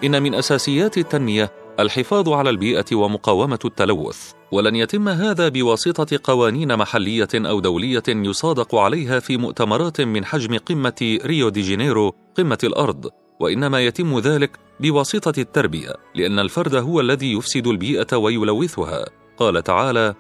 إن 0.04 0.23
من 0.23 0.35
أساسيات 0.35 0.99
التنمية 0.99 1.52
الحفاظ 1.80 2.28
على 2.28 2.50
البيئة 2.50 2.85
ومقاومة 2.92 3.58
التلوث. 3.64 4.32
ولن 4.52 4.76
يتم 4.76 5.08
هذا 5.08 5.49
بواسطة 5.49 6.20
قوانين 6.25 6.76
محلية 6.76 7.28
أو 7.35 7.61
دولية 7.61 8.02
يصادق 8.08 8.75
عليها 8.75 9.20
في 9.20 9.37
مؤتمرات 9.37 10.00
من 10.00 10.25
حجم 10.25 10.56
قمة 10.58 11.18
ريو 11.25 11.49
دي 11.49 11.61
جانيرو 11.61 12.14
قمة 12.37 12.58
الأرض. 12.64 13.11
وإنما 13.40 13.80
يتم 13.87 14.18
ذلك 14.18 14.58
بواسطة 14.80 15.40
التربية 15.40 15.94
لأن 16.14 16.38
الفرد 16.38 16.75
هو 16.75 17.00
الذي 17.00 17.32
يفسد 17.32 17.66
البيئة 17.66 18.16
ويلوثها. 18.16 19.04
قال 19.37 19.62
تعالى 19.62 20.14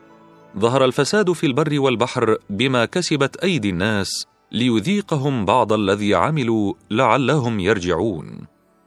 ظهر 0.58 0.84
الفساد 0.84 1.32
في 1.32 1.46
البر 1.46 1.80
والبحر 1.80 2.36
بما 2.50 2.84
كسبت 2.84 3.36
أيدي 3.36 3.70
الناس 3.70 4.26
ليذيقهم 4.52 5.44
بعض 5.44 5.72
الذي 5.72 6.14
عملوا 6.14 6.74
لعلهم 6.90 7.60
يرجعون 7.60 8.46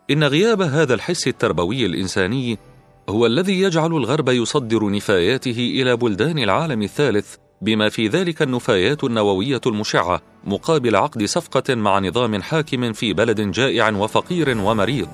إن 0.10 0.24
غياب 0.24 0.62
هذا 0.62 0.94
الحس 0.94 1.28
التربوي 1.28 1.86
الإنساني 1.86 2.58
هو 3.10 3.26
الذي 3.26 3.62
يجعل 3.62 3.94
الغرب 3.94 4.30
يصدر 4.30 4.90
نفاياته 4.90 5.72
إلى 5.82 5.96
بلدان 5.96 6.40
العالم 6.40 6.82
الثالث 6.82 7.36
بما 7.62 7.90
في 7.90 8.08
ذلك 8.08 8.42
النفايات 8.42 9.04
النووية 9.04 9.62
المشعة 9.66 10.22
مقابل 10.44 10.96
عقد 10.96 11.26
صفقة 11.26 11.76
مع 11.76 12.00
نظام 12.00 12.42
حاكم 12.42 12.94
في 12.94 13.14
بلد 13.14 13.42
جائع 13.42 13.90
وفقير 13.90 14.58
ومريض. 14.58 15.10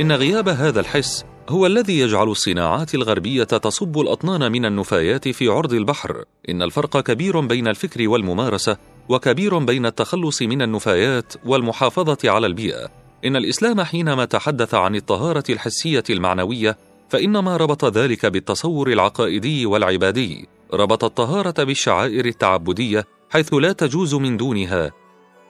إن 0.00 0.12
غياب 0.12 0.48
هذا 0.48 0.80
الحس 0.80 1.24
هو 1.48 1.66
الذي 1.66 1.98
يجعل 1.98 2.28
الصناعات 2.28 2.94
الغربية 2.94 3.44
تصب 3.44 4.00
الأطنان 4.00 4.52
من 4.52 4.64
النفايات 4.64 5.28
في 5.28 5.48
عرض 5.48 5.72
البحر. 5.72 6.24
إن 6.48 6.62
الفرق 6.62 7.00
كبير 7.00 7.40
بين 7.40 7.68
الفكر 7.68 8.08
والممارسة 8.08 8.76
وكبير 9.10 9.58
بين 9.58 9.86
التخلص 9.86 10.42
من 10.42 10.62
النفايات 10.62 11.32
والمحافظة 11.44 12.18
على 12.24 12.46
البيئة. 12.46 12.88
إن 13.24 13.36
الإسلام 13.36 13.82
حينما 13.82 14.24
تحدث 14.24 14.74
عن 14.74 14.94
الطهارة 14.96 15.44
الحسية 15.50 16.04
المعنوية 16.10 16.76
فإنما 17.08 17.56
ربط 17.56 17.84
ذلك 17.84 18.26
بالتصور 18.26 18.92
العقائدي 18.92 19.66
والعبادي. 19.66 20.48
ربط 20.72 21.04
الطهارة 21.04 21.64
بالشعائر 21.64 22.24
التعبدية 22.24 23.04
حيث 23.30 23.54
لا 23.54 23.72
تجوز 23.72 24.14
من 24.14 24.36
دونها. 24.36 24.90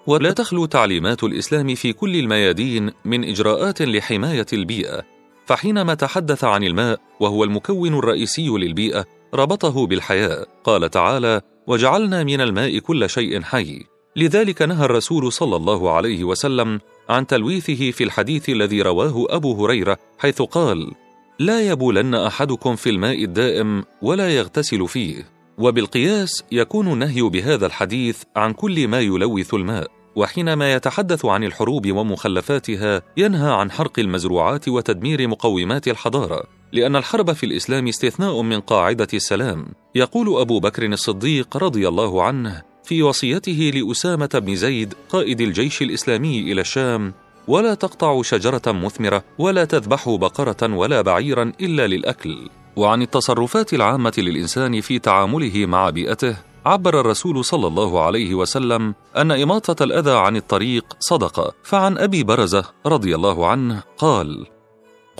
ولا 0.06 0.32
تخلو 0.32 0.66
تعليمات 0.66 1.24
الإسلام 1.24 1.74
في 1.74 1.92
كل 1.92 2.16
الميادين 2.16 2.90
من 3.04 3.24
إجراءات 3.24 3.82
لحماية 3.82 4.46
البيئة. 4.52 5.02
فحينما 5.46 5.94
تحدث 5.94 6.44
عن 6.44 6.64
الماء 6.64 7.00
وهو 7.20 7.44
المكون 7.44 7.94
الرئيسي 7.94 8.48
للبيئة 8.48 9.06
ربطه 9.34 9.86
بالحياة 9.86 10.46
قال 10.64 10.90
تعالى 10.90 11.40
وجعلنا 11.66 12.24
من 12.24 12.40
الماء 12.40 12.78
كل 12.78 13.10
شيء 13.10 13.42
حي. 13.42 13.82
لذلك 14.16 14.62
نهى 14.62 14.84
الرسول 14.84 15.32
صلى 15.32 15.56
الله 15.56 15.90
عليه 15.90 16.24
وسلم 16.24 16.80
عن 17.08 17.26
تلويثه 17.26 17.90
في 17.90 18.04
الحديث 18.04 18.48
الذي 18.48 18.82
رواه 18.82 19.26
أبو 19.28 19.64
هريرة 19.64 19.98
حيث 20.18 20.42
قال 20.42 20.92
لا 21.38 21.60
يبولن 21.60 22.14
أحدكم 22.14 22.76
في 22.76 22.90
الماء 22.90 23.24
الدائم 23.24 23.84
ولا 24.02 24.30
يغتسل 24.36 24.88
فيه. 24.88 25.28
وبالقياس 25.58 26.44
يكون 26.52 26.92
النهي 26.92 27.22
بهذا 27.22 27.66
الحديث 27.66 28.22
عن 28.36 28.52
كل 28.52 28.88
ما 28.88 29.00
يلوث 29.00 29.54
الماء 29.54 29.86
وحينما 30.16 30.72
يتحدث 30.74 31.24
عن 31.24 31.44
الحروب 31.44 31.92
ومخلفاتها 31.92 33.02
ينهى 33.16 33.52
عن 33.52 33.70
حرق 33.70 33.98
المزروعات 33.98 34.68
وتدمير 34.68 35.28
مقومات 35.28 35.88
الحضارة. 35.88 36.59
لأن 36.72 36.96
الحرب 36.96 37.32
في 37.32 37.46
الإسلام 37.46 37.88
استثناء 37.88 38.42
من 38.42 38.60
قاعدة 38.60 39.08
السلام. 39.14 39.66
يقول 39.94 40.40
أبو 40.40 40.60
بكر 40.60 40.86
الصديق 40.86 41.56
رضي 41.56 41.88
الله 41.88 42.22
عنه 42.22 42.62
في 42.84 43.02
وصيته 43.02 43.70
لأسامة 43.74 44.30
بن 44.34 44.56
زيد 44.56 44.94
قائد 45.08 45.40
الجيش 45.40 45.82
الإسلامي 45.82 46.40
إلى 46.52 46.60
الشام 46.60 47.14
ولا 47.48 47.74
تقطعوا 47.74 48.22
شجرة 48.22 48.62
مثمرة 48.66 49.24
ولا 49.38 49.64
تذبحوا 49.64 50.18
بقرة 50.18 50.74
ولا 50.74 51.00
بعيرا 51.02 51.52
إلا 51.60 51.86
للأكل. 51.86 52.48
وعن 52.76 53.02
التصرفات 53.02 53.74
العامة 53.74 54.12
للإنسان 54.18 54.80
في 54.80 54.98
تعامله 54.98 55.66
مع 55.66 55.90
بيئته 55.90 56.36
عبر 56.66 57.00
الرسول 57.00 57.44
صلى 57.44 57.66
الله 57.66 58.00
عليه 58.00 58.34
وسلم 58.34 58.94
أن 59.16 59.30
إماطة 59.30 59.84
الأذى 59.84 60.12
عن 60.12 60.36
الطريق 60.36 60.84
صدقة. 61.00 61.52
فعن 61.62 61.98
أبي 61.98 62.22
برزة 62.22 62.64
رضي 62.86 63.14
الله 63.14 63.46
عنه 63.46 63.82
قال 63.98 64.46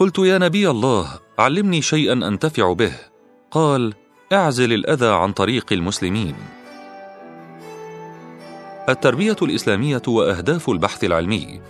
قلت 0.01 0.19
يا 0.19 0.39
نبي 0.39 0.71
الله 0.71 1.09
علمني 1.39 1.83
شيئا 1.83 2.13
أنتفع 2.13 2.73
به. 2.73 2.93
قال 3.51 3.95
اعزل 4.33 4.73
الأذى 4.73 5.07
عن 5.07 5.33
طريق 5.33 5.73
المسلمين. 5.73 6.35
التربية 8.89 9.37
الإسلامية 9.43 10.03
وأهداف 10.09 10.71
البحث 10.71 11.05
العلمي. 11.05 11.61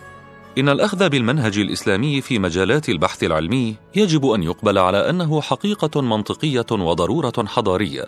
إن 0.58 0.68
الأخذ 0.68 1.08
بالمنهج 1.08 1.58
الإسلامي 1.58 2.20
في 2.20 2.38
مجالات 2.38 2.88
البحث 2.88 3.24
العلمي 3.24 3.76
يجب 3.94 4.26
أن 4.26 4.42
يقبل 4.42 4.78
على 4.78 5.10
أنه 5.10 5.40
حقيقة 5.40 6.00
منطقية 6.00 6.66
وضرورة 6.70 7.44
حضارية. 7.46 8.04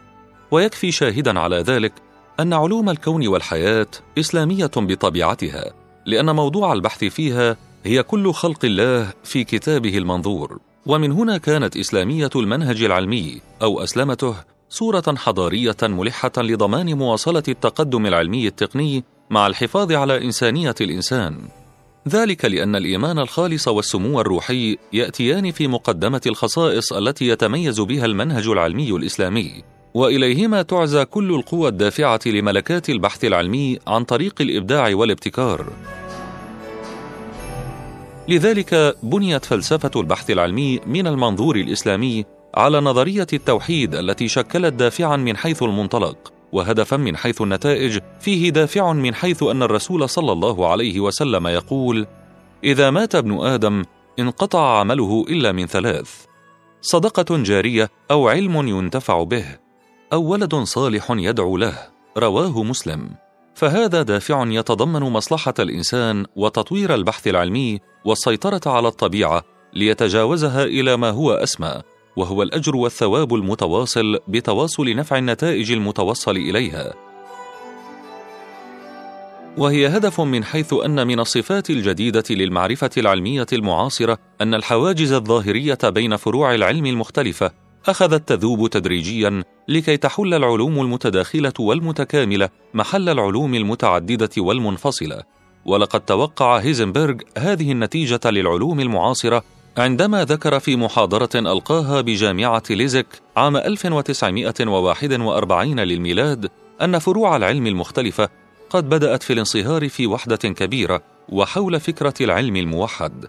ويكفي 0.51 0.93
شاهدا 0.93 1.41
على 1.41 1.57
ذلك 1.57 1.93
أن 2.41 2.53
علوم 2.53 2.91
الكون 2.91 3.27
والحياة 3.27 3.89
إسلامية 4.19 4.71
بطبيعتها 4.77 5.73
لأن 6.07 6.37
موضوع 6.37 6.73
البحث 6.73 7.05
فيها 7.05 7.57
هي 7.85 8.03
كل 8.03 8.33
خلق 8.33 8.65
الله 8.65 9.13
في 9.25 9.45
كتابه 9.45 9.99
المنظور 9.99 10.59
ومن 10.87 11.13
هنا 11.13 11.39
كانت 11.39 11.77
إسلامية 11.77 12.31
المنهج 12.37 12.83
العلمي 12.83 13.41
أو 13.63 13.83
أسلمته 13.83 14.35
صورة 14.69 15.15
حضارية 15.17 15.77
ملحة 15.83 16.33
لضمان 16.37 16.95
مواصلة 16.95 17.43
التقدم 17.49 18.07
العلمي 18.07 18.47
التقني 18.47 19.05
مع 19.31 19.47
الحفاظ 19.47 19.93
على 19.93 20.25
إنسانية 20.25 20.75
الإنسان. 20.81 21.39
ذلك 22.09 22.45
لأن 22.45 22.77
الإيمان 22.77 23.19
الخالص 23.19 23.69
والسمو 23.69 24.21
الروحي 24.21 24.77
يأتيان 24.93 25.51
في 25.51 25.69
مقدمة 25.69 26.21
الخصائص 26.27 26.93
التي 26.93 27.29
يتميز 27.29 27.81
بها 27.81 28.07
المنهج 28.07 28.49
العلمي 28.49 28.91
الإسلامي 28.91 29.63
وإليهما 29.95 30.63
تعزى 30.63 31.05
كل 31.05 31.35
القوى 31.35 31.69
الدافعة 31.69 32.21
لملكات 32.27 32.91
البحث 32.91 33.25
العلمي 33.25 33.79
عن 33.87 34.05
طريق 34.05 34.35
الإبداع 34.41 34.95
والابتكار. 34.95 35.67
لذلك 38.29 38.97
بنيت 39.03 39.45
فلسفة 39.45 39.91
البحث 39.97 40.31
العلمي 40.31 40.81
من 40.87 41.07
المنظور 41.07 41.57
الإسلامي 41.57 42.25
على 42.55 42.81
نظرية 42.81 43.27
التوحيد 43.33 43.95
التي 43.95 44.29
شكلت 44.29 44.73
دافعا 44.73 45.17
من 45.17 45.37
حيث 45.37 45.63
المنطلق 45.63 46.33
وهدفا 46.53 46.97
من 46.97 47.17
حيث 47.17 47.43
النتائج 47.43 47.99
فيه 48.21 48.51
دافع 48.51 48.93
من 48.93 49.15
حيث 49.15 49.43
أن 49.43 49.63
الرسول 49.63 50.09
صلى 50.09 50.33
الله 50.33 50.69
عليه 50.69 51.01
وسلم 51.01 51.47
يقول 51.47 52.07
إذا 52.65 52.91
مات 52.91 53.15
ابن 53.15 53.41
آدم 53.41 53.83
انقطع 54.19 54.79
عمله 54.79 55.25
إلا 55.29 55.53
من 55.53 55.67
ثلاث. 55.67 56.25
صدقة 56.81 57.37
جارية 57.37 57.91
أو 58.11 58.29
علم 58.29 58.69
ينتفع 58.69 59.23
به. 59.23 59.45
أو 60.13 60.23
ولد 60.23 60.55
صالح 60.55 61.07
يدعو 61.11 61.57
له. 61.57 61.79
رواه 62.19 62.63
مسلم. 62.63 63.11
فهذا 63.55 64.03
دافع 64.03 64.45
يتضمن 64.47 65.01
مصلحة 65.01 65.55
الإنسان 65.59 66.27
وتطوير 66.37 66.95
البحث 66.95 67.27
العلمي 67.29 67.81
والسيطرة 68.05 68.61
على 68.67 68.89
الطبيعة 68.89 69.43
ليتجاوزها 69.75 70.65
إلى 70.65 70.97
ما 70.97 71.11
هو 71.11 71.33
أسمى 71.33 71.83
وهو 72.17 72.43
الأجر 72.43 72.77
والثواب 72.77 73.35
المتواصل 73.35 74.19
بتواصل 74.29 74.95
نفع 74.95 75.19
النتائج 75.19 75.73
المتوصل 75.73 76.37
إليها. 76.37 76.95
وهي 79.59 79.87
هدف 79.87 80.21
من 80.21 80.45
حيث 80.45 80.75
أن 80.85 81.07
من 81.07 81.21
الصفات 81.21 81.71
الجديدة 81.71 82.25
للمعرفة 82.31 82.91
العلمية 82.97 83.47
المعاصرة 83.53 84.19
أن 84.41 84.55
الحواجز 84.55 85.13
الظاهرية 85.13 85.79
بين 85.85 86.17
فروع 86.17 86.55
العلم 86.55 86.87
المختلفة 86.87 87.51
أخذت 87.89 88.29
تذوب 88.29 88.71
تدريجيا 88.71 89.43
لكي 89.69 89.97
تحل 89.97 90.35
العلوم 90.35 90.81
المتداخلة 90.81 91.53
والمتكاملة 91.61 92.49
محل 92.75 93.09
العلوم 93.09 93.55
المتعددة 93.55 94.31
والمنفصلة. 94.39 95.23
ولقد 95.65 96.01
توقع 96.01 96.57
هيزنبرغ 96.57 97.15
هذه 97.39 97.73
النتيجة 97.73 98.21
للعلوم 98.25 98.81
المعاصرة 98.81 99.45
عندما 99.77 100.25
ذكر 100.25 100.61
في 100.61 100.77
محاضرة 100.77 101.31
ألقاها 101.35 102.01
بجامعة 102.01 102.63
ليزك 102.71 103.07
عام 103.37 103.57
1941 103.57 105.81
للميلاد 105.81 106.51
أن 106.83 106.99
فروع 106.99 107.37
العلم 107.37 107.67
المختلفة 107.67 108.29
قد 108.71 108.89
بدأت 108.89 109.23
في 109.23 109.33
الانصهار 109.33 109.89
في 109.89 110.07
وحدة 110.07 110.37
كبيرة 110.37 111.03
وحول 111.29 111.81
فكرة 111.81 112.15
العلم 112.21 112.57
الموحد. 112.57 113.27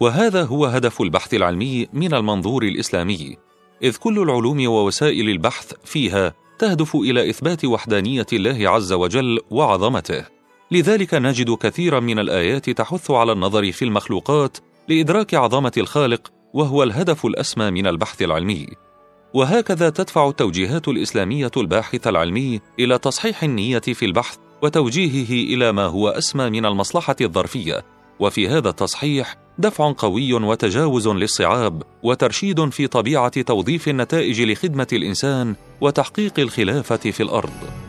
وهذا 0.00 0.44
هو 0.44 0.66
هدف 0.66 1.00
البحث 1.00 1.34
العلمي 1.34 1.88
من 1.92 2.14
المنظور 2.14 2.62
الإسلامي 2.62 3.36
إذ 3.82 3.96
كل 3.96 4.18
العلوم 4.18 4.68
ووسائل 4.68 5.28
البحث 5.28 5.72
فيها 5.84 6.34
تهدف 6.58 6.96
إلى 6.96 7.30
إثبات 7.30 7.64
وحدانية 7.64 8.26
الله 8.32 8.70
عز 8.70 8.92
وجل 8.92 9.38
وعظمته. 9.50 10.37
لذلك 10.70 11.14
نجد 11.14 11.50
كثيرا 11.50 12.00
من 12.00 12.18
الآيات 12.18 12.70
تحث 12.70 13.10
على 13.10 13.32
النظر 13.32 13.72
في 13.72 13.84
المخلوقات 13.84 14.58
لإدراك 14.88 15.34
عظمة 15.34 15.72
الخالق 15.76 16.32
وهو 16.54 16.82
الهدف 16.82 17.26
الأسمى 17.26 17.70
من 17.70 17.86
البحث 17.86 18.22
العلمي. 18.22 18.66
وهكذا 19.34 19.90
تدفع 19.90 20.28
التوجيهات 20.28 20.88
الإسلامية 20.88 21.50
الباحث 21.56 22.06
العلمي 22.06 22.60
إلى 22.80 22.98
تصحيح 22.98 23.42
النية 23.42 23.78
في 23.78 24.04
البحث 24.04 24.36
وتوجيهه 24.62 25.54
إلى 25.54 25.72
ما 25.72 25.84
هو 25.84 26.08
أسمى 26.08 26.50
من 26.50 26.66
المصلحة 26.66 27.16
الظرفية. 27.20 27.84
وفي 28.20 28.48
هذا 28.48 28.68
التصحيح 28.68 29.36
دفع 29.58 29.92
قوي 29.98 30.32
وتجاوز 30.32 31.08
للصعاب 31.08 31.82
وترشيد 32.02 32.68
في 32.68 32.86
طبيعة 32.86 33.42
توظيف 33.42 33.88
النتائج 33.88 34.42
لخدمة 34.42 34.86
الإنسان 34.92 35.54
وتحقيق 35.80 36.38
الخلافة 36.38 36.96
في 36.96 37.22
الأرض. 37.22 37.87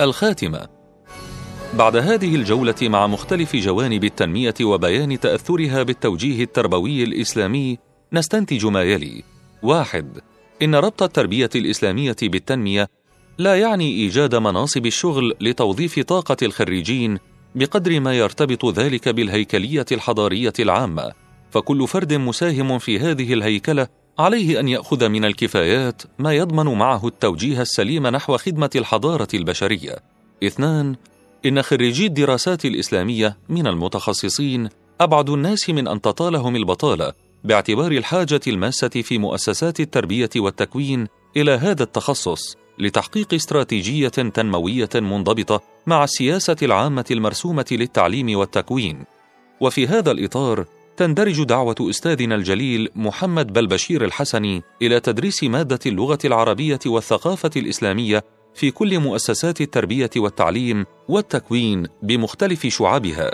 الخاتمة. 0.00 0.66
بعد 1.74 1.96
هذه 1.96 2.34
الجولة 2.34 2.74
مع 2.82 3.06
مختلف 3.06 3.56
جوانب 3.56 4.04
التنمية 4.04 4.54
وبيان 4.62 5.20
تأثرها 5.20 5.82
بالتوجيه 5.82 6.44
التربوي 6.44 7.04
الإسلامي 7.04 7.78
نستنتج 8.12 8.66
ما 8.66 8.82
يلي: 8.82 9.22
واحد: 9.62 10.18
إن 10.62 10.74
ربط 10.74 11.02
التربية 11.02 11.50
الإسلامية 11.54 12.16
بالتنمية 12.22 12.88
لا 13.38 13.60
يعني 13.60 13.90
إيجاد 13.90 14.34
مناصب 14.34 14.86
الشغل 14.86 15.34
لتوظيف 15.40 16.00
طاقة 16.00 16.36
الخريجين 16.42 17.18
بقدر 17.54 18.00
ما 18.00 18.18
يرتبط 18.18 18.78
ذلك 18.78 19.08
بالهيكلية 19.08 19.86
الحضارية 19.92 20.52
العامة، 20.58 21.12
فكل 21.50 21.88
فرد 21.88 22.14
مساهم 22.14 22.78
في 22.78 22.98
هذه 22.98 23.32
الهيكلة 23.32 23.99
عليه 24.18 24.60
أن 24.60 24.68
يأخذ 24.68 25.08
من 25.08 25.24
الكفايات 25.24 26.02
ما 26.18 26.32
يضمن 26.32 26.78
معه 26.78 27.06
التوجيه 27.06 27.62
السليم 27.62 28.06
نحو 28.06 28.36
خدمة 28.36 28.70
الحضارة 28.76 29.28
البشرية. 29.34 29.96
اثنان: 30.44 30.96
إن 31.46 31.62
خريجي 31.62 32.06
الدراسات 32.06 32.64
الإسلامية 32.64 33.36
من 33.48 33.66
المتخصصين 33.66 34.68
أبعد 35.00 35.30
الناس 35.30 35.70
من 35.70 35.88
أن 35.88 36.00
تطالهم 36.00 36.56
البطالة 36.56 37.12
باعتبار 37.44 37.92
الحاجة 37.92 38.40
الماسة 38.46 38.88
في 38.88 39.18
مؤسسات 39.18 39.80
التربية 39.80 40.30
والتكوين 40.36 41.06
إلى 41.36 41.50
هذا 41.50 41.82
التخصص 41.82 42.56
لتحقيق 42.78 43.34
استراتيجية 43.34 44.08
تنموية 44.08 44.88
منضبطة 44.94 45.62
مع 45.86 46.04
السياسة 46.04 46.56
العامة 46.62 47.04
المرسومة 47.10 47.66
للتعليم 47.70 48.38
والتكوين. 48.38 49.04
وفي 49.60 49.86
هذا 49.86 50.10
الإطار 50.10 50.66
تندرج 51.00 51.42
دعوة 51.42 51.74
أستاذنا 51.80 52.34
الجليل 52.34 52.88
محمد 52.94 53.52
بلبشير 53.52 54.04
الحسني 54.04 54.62
إلى 54.82 55.00
تدريس 55.00 55.44
مادة 55.44 55.78
اللغة 55.86 56.18
العربية 56.24 56.78
والثقافة 56.86 57.50
الإسلامية 57.56 58.24
في 58.54 58.70
كل 58.70 58.98
مؤسسات 58.98 59.60
التربية 59.60 60.10
والتعليم 60.16 60.86
والتكوين 61.08 61.86
بمختلف 62.02 62.66
شعابها. 62.66 63.30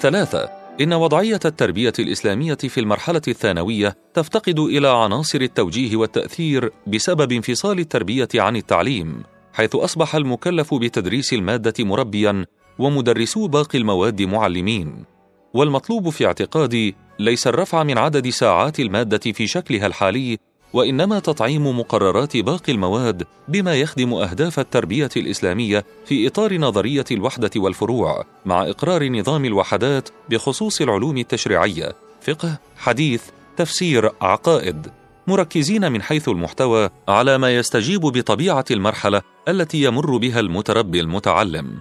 ثلاثة 0.00 0.48
إن 0.80 0.92
وضعية 0.92 1.40
التربية 1.44 1.92
الإسلامية 1.98 2.54
في 2.54 2.80
المرحلة 2.80 3.22
الثانوية 3.28 3.96
تفتقد 4.14 4.58
إلى 4.58 4.88
عناصر 4.88 5.40
التوجيه 5.40 5.96
والتأثير 5.96 6.70
بسبب 6.86 7.32
انفصال 7.32 7.78
التربية 7.78 8.28
عن 8.34 8.56
التعليم 8.56 9.22
حيث 9.52 9.74
أصبح 9.74 10.14
المكلف 10.14 10.74
بتدريس 10.74 11.32
المادة 11.32 11.84
مربيا 11.84 12.46
ومدرسو 12.78 13.48
باقي 13.48 13.78
المواد 13.78 14.22
معلمين. 14.22 15.15
والمطلوب 15.54 16.08
في 16.08 16.26
اعتقادي 16.26 16.94
ليس 17.18 17.46
الرفع 17.46 17.82
من 17.82 17.98
عدد 17.98 18.28
ساعات 18.28 18.80
المادة 18.80 19.32
في 19.32 19.46
شكلها 19.46 19.86
الحالي 19.86 20.38
وإنما 20.72 21.18
تطعيم 21.18 21.78
مقررات 21.78 22.36
باقي 22.36 22.72
المواد 22.72 23.26
بما 23.48 23.74
يخدم 23.74 24.14
أهداف 24.14 24.58
التربية 24.58 25.08
الإسلامية 25.16 25.84
في 26.06 26.26
إطار 26.26 26.58
نظرية 26.58 27.04
الوحدة 27.10 27.50
والفروع 27.56 28.24
مع 28.44 28.62
إقرار 28.62 29.08
نظام 29.08 29.44
الوحدات 29.44 30.08
بخصوص 30.30 30.80
العلوم 30.80 31.18
التشريعية. 31.18 31.92
فقه 32.20 32.58
حديث 32.76 33.22
تفسير 33.56 34.10
عقائد. 34.20 34.90
مركزين 35.26 35.92
من 35.92 36.02
حيث 36.02 36.28
المحتوى 36.28 36.90
على 37.08 37.38
ما 37.38 37.56
يستجيب 37.56 38.00
بطبيعة 38.00 38.64
المرحلة 38.70 39.22
التي 39.48 39.82
يمر 39.82 40.16
بها 40.16 40.40
المتربي 40.40 41.00
المتعلم. 41.00 41.78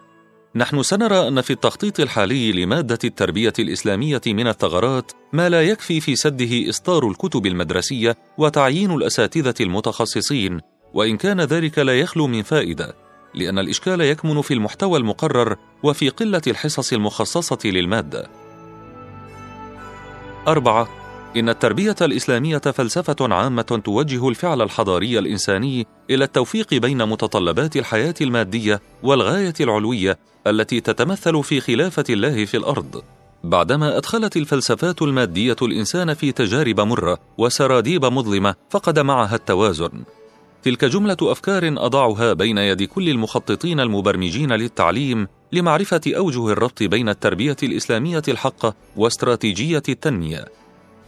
نحن 0.56 0.84
سنرى 0.84 1.28
أن 1.28 1.42
في 1.42 1.54
التخطيط 1.54 2.00
الحالي 2.00 2.52
لمادة 2.52 3.00
التربية 3.04 3.54
الإسلامية 3.60 4.22
من 4.28 4.48
الثغرات 4.48 5.12
ما 5.34 5.50
لا 5.50 5.62
يكفي 5.62 6.02
في 6.02 6.16
سده 6.16 6.70
إصدار 6.70 7.08
الكتب 7.08 7.46
المدرسية 7.46 8.18
وتعيين 8.38 8.92
الأساتذة 8.92 9.54
المتخصصين 9.62 10.62
وإن 10.94 11.18
كان 11.18 11.42
ذلك 11.42 11.80
لا 11.80 12.00
يخلو 12.00 12.28
من 12.28 12.44
فائدة 12.44 12.96
لأن 13.34 13.60
الإشكال 13.60 14.02
يكمن 14.02 14.42
في 14.42 14.54
المحتوى 14.54 15.00
المقرر 15.00 15.56
وفي 15.84 16.10
قلة 16.10 16.42
الحصص 16.48 16.94
المخصصة 16.94 17.60
للمادة. 17.66 18.30
أربعة 20.48 21.05
إن 21.38 21.50
التربية 21.50 21.96
الإسلامية 22.02 22.58
فلسفة 22.58 23.16
عامة 23.22 23.82
توجه 23.86 24.30
الفعل 24.30 24.62
الحضاري 24.62 25.20
الإنساني 25.20 25.88
إلى 26.10 26.24
التوفيق 26.24 26.74
بين 26.74 27.06
متطلبات 27.06 27.76
الحياة 27.78 28.14
المادية 28.22 28.82
والغاية 29.04 29.54
العلوية 29.60 30.20
التي 30.48 30.82
تتمثل 30.82 31.44
في 31.44 31.60
خلافة 31.60 32.04
الله 32.10 32.46
في 32.46 32.58
الأرض. 32.58 33.04
بعدما 33.44 33.98
أدخلت 33.98 34.38
الفلسفات 34.38 35.02
المادية 35.02 35.56
الإنسان 35.62 36.14
في 36.14 36.32
تجارب 36.32 36.80
مرة 36.80 37.20
وسراديب 37.38 38.06
مظلمة 38.06 38.56
فقد 38.70 39.00
معها 39.00 39.36
التوازن. 39.36 40.04
تلك 40.64 40.86
جملة 40.86 41.18
أفكار 41.22 41.76
أضعها 41.78 42.34
بين 42.34 42.58
يد 42.58 42.84
كل 42.84 43.10
المخططين 43.10 43.80
المبرمجين 43.80 44.54
للتعليم 44.54 45.28
لمعرفة 45.52 46.02
أوجه 46.08 46.50
الربط 46.50 46.84
بين 46.84 47.10
التربية 47.10 47.58
الإسلامية 47.64 48.24
الحقه 48.28 48.74
واستراتيجية 48.96 49.84
التنمية. 49.90 50.46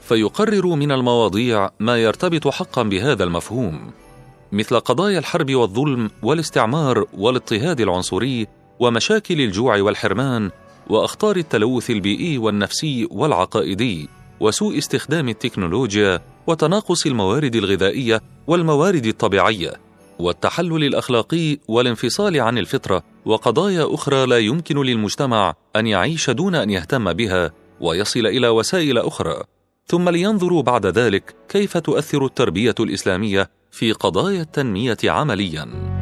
فيقرر 0.08 0.68
من 0.68 0.92
المواضيع 0.92 1.70
ما 1.80 1.98
يرتبط 1.98 2.48
حقا 2.48 2.84
بهذا 2.84 3.24
المفهوم 3.24 3.92
مثل 4.52 4.80
قضايا 4.80 5.20
الحرب 5.20 5.56
والظلم 5.56 6.10
والاستعمار 6.24 7.06
والاضطهاد 7.14 7.82
العنصري 7.82 8.48
ومشاكل 8.80 9.42
الجوع 9.42 9.82
والحرمان 9.82 10.52
وأخطار 10.90 11.36
التلوث 11.36 11.90
البيئي 11.90 12.38
والنفسي 12.38 13.08
والعقائدي 13.12 14.10
وسوء 14.40 14.78
استخدام 14.78 15.30
التكنولوجيا 15.30 16.22
وتناقص 16.48 17.06
الموارد 17.06 17.56
الغذائية 17.56 18.22
والموارد 18.48 19.06
الطبيعية 19.06 19.74
والتحلل 20.20 20.84
الأخلاقي 20.84 21.58
والانفصال 21.68 22.42
عن 22.42 22.58
الفطرة 22.58 23.04
وقضايا 23.26 23.94
أخرى 23.94 24.26
لا 24.26 24.38
يمكن 24.38 24.82
للمجتمع 24.82 25.54
أن 25.76 25.88
يعيش 25.88 26.30
دون 26.30 26.56
أن 26.56 26.70
يهتم 26.70 27.14
بها 27.14 27.52
ويصل 27.82 28.26
إلى 28.26 28.48
وسائل 28.48 28.98
أخرى. 28.98 29.44
ثم 29.88 30.10
لينظروا 30.10 30.62
بعد 30.62 30.86
ذلك 30.86 31.36
كيف 31.50 31.78
تؤثر 31.78 32.26
التربية 32.26 32.76
الإسلامية 32.80 33.50
في 33.72 33.92
قضايا 33.92 34.42
التنمية 34.42 34.98
عمليا. 35.04 35.97